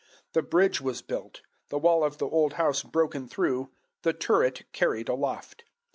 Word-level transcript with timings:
The 0.33 0.41
bridge 0.41 0.81
was 0.81 1.03
built, 1.03 1.43
the 1.69 1.77
wall 1.77 2.03
of 2.03 2.17
the 2.17 2.25
old 2.27 2.53
house 2.53 2.81
broken 2.81 3.27
through, 3.27 3.69
the 4.01 4.13
turret 4.13 4.63
carried 4.81 5.09
aloft. 5.09 5.63